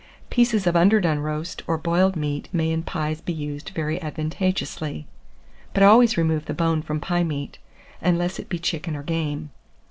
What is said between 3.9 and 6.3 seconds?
advantageously; but always